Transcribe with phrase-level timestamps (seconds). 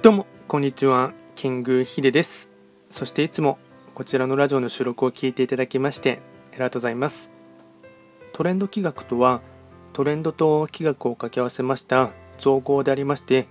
[0.00, 1.10] どうもこんにちは。
[1.34, 2.48] キングヒデです。
[2.88, 3.58] そしていつも
[3.96, 6.20] こちらのラジオの収録を聞いていただきまして
[6.52, 7.30] ありがとうございます。
[8.32, 9.40] トレンド企画とは
[9.94, 13.48] トレンドと企画を掛け合わせました造語でありまして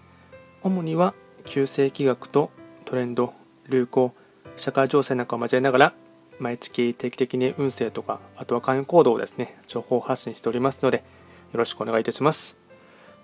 [0.63, 1.13] 主には
[1.45, 2.49] 旧世企画と
[2.85, 3.33] トレンド
[3.67, 4.13] 流行
[4.55, 5.93] 社会情勢なんかを交えながら
[6.39, 11.03] 毎月定期的に運勢とかあとは会員行動をですね情報発信しておりますので
[11.51, 12.55] よろしくお願いいたします。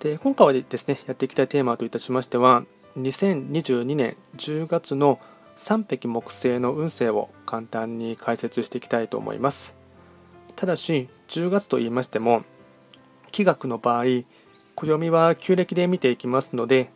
[0.02, 2.66] で今回はですねやっていきたいテーマといたしましては
[2.98, 5.20] 2022年10月の
[5.58, 9.76] 3匹木星の運勢を簡単に解説していきたいと思います。
[10.56, 12.44] ただし10月と言いましても
[13.32, 14.06] 気学の場合
[14.76, 16.90] 暦は旧暦で見ていきますので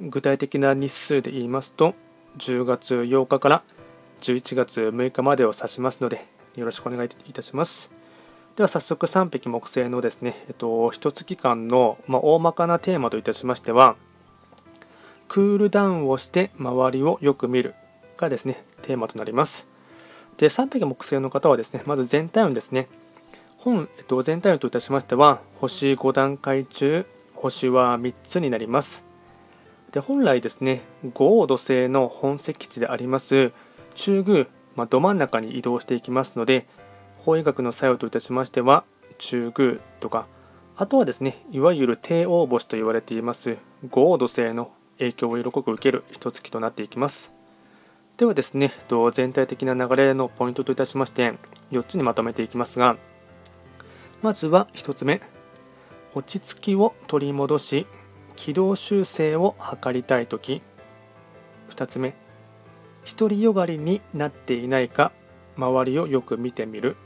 [0.00, 1.94] 具体的な日数で言いますと
[2.38, 3.62] 10月8日から
[4.20, 6.24] 11月6日までを指しますので
[6.56, 7.90] よろしくお願いいたします。
[8.56, 13.96] では早速3匹木星のですね、えっと、一月間の、まあ、大まかなテーマといたしましては
[15.30, 17.76] クールダウンをして周りをよく見る
[18.16, 19.68] がですねテーマとなります。
[20.38, 22.88] で3匹木星の方はですねまず全体運ですね。
[23.56, 27.06] 本、えっと、全体運といたしましては星5段階中
[27.36, 29.04] 星は3つになります。
[29.92, 33.52] で本来ですね5土星の本石地であります
[33.94, 36.66] 中宮、まあ、ど真ん中に移動していきますので
[37.18, 38.82] 法医学の作用といたしましては
[39.18, 40.26] 中宮とか
[40.76, 47.32] あとはですねいわゆる帝王星と言われています5土星の影響を色濃く受ける一月となっていきます。
[48.16, 48.72] ではですね、
[49.12, 51.34] 全体的な流れのポイントといたしまして
[51.72, 52.96] 4つにまとめていきますが、
[54.22, 55.22] まずは1つ目、
[56.14, 57.86] 落ち着きを取り戻し、
[58.36, 60.62] 軌道修正を図りたいとき、
[61.70, 62.14] 2つ目、
[63.18, 65.12] 独りよがりになっていないか、
[65.56, 66.96] 周りをよく見てみる。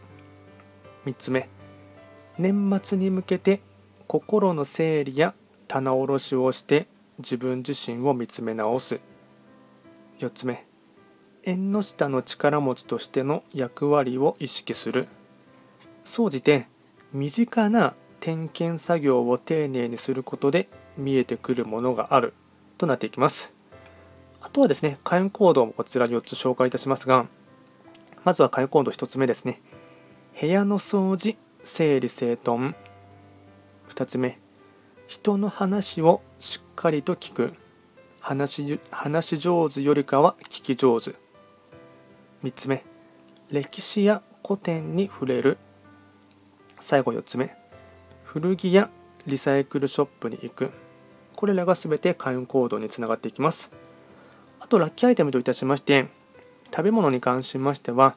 [1.06, 1.48] 3つ目、
[2.38, 3.60] 年末に向けて
[4.08, 5.34] 心の整理や
[5.68, 9.00] 棚卸しをして自分自身を見つめ直す。
[10.18, 10.64] 4つ目。
[11.44, 15.08] 縁の下の力持ちとしての役割を意識する。
[16.04, 16.66] 総じて
[17.12, 22.34] 身近な点検作業を丁寧にすることで見えてくるものがある。
[22.78, 23.52] となっていきます。
[24.40, 27.26] あとはですね火炎行動もこちら4つ紹介いたしますが
[28.24, 29.60] まずは火炎行動1つ目ですね。
[30.40, 32.74] 部屋の掃除整理整頓。
[33.88, 34.38] 2つ目。
[35.14, 37.54] 人の話をしっかりと聞く。
[38.18, 41.12] 話話上手よりかは聞き上手。
[42.42, 42.82] 3つ目。
[43.48, 45.56] 歴史や古典に触れる。
[46.80, 47.54] 最後4つ目。
[48.24, 48.90] 古着や
[49.28, 50.72] リサイクルショップに行く。
[51.36, 53.70] これらが全て開運行動につながっていきます。
[54.58, 56.08] あとラッキーアイテムといたしまして
[56.70, 58.16] 食べ物に関しましては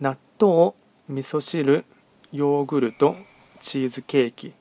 [0.00, 0.72] 納豆
[1.08, 1.84] 味噌汁
[2.32, 3.14] ヨーグルト
[3.60, 4.52] チーズケーキ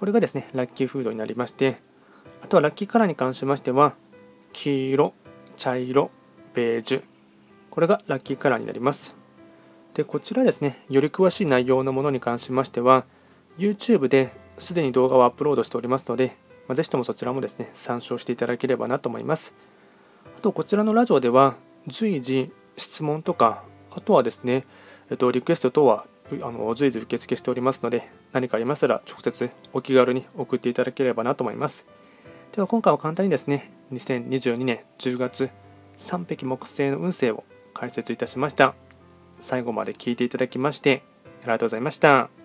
[0.00, 1.76] これがですね、ラッキーフードになりまして、
[2.42, 3.92] あとはラッキーカラーに関しましては、
[4.54, 5.12] 黄色、
[5.58, 6.10] 茶色、
[6.54, 7.02] ベージュ。
[7.68, 9.14] これがラッキーカラーになります。
[9.92, 13.04] で、こちらですね、より詳しい内容のものに関しましては、
[13.58, 16.34] YouTube ですでに動画をアップロードしておりますので、
[16.66, 19.52] まあ、ぜひともそちらもですね、参照していただければなと思います。
[20.34, 21.56] あと、こちらのラジオでは、
[21.88, 24.64] 随時質問とか、あとはですね、
[25.10, 26.06] えっと、リクエスト等は
[26.42, 31.86] あの随時受付しておりますので、何かありましたら直接お気軽に送っていただければなと思います。
[32.54, 35.50] では今回は簡単にですね、2022年10月
[35.98, 38.74] 3匹木星の運勢を解説いたしました。
[39.40, 41.02] 最後まで聞いていただきまして
[41.42, 42.39] ありがとうございました。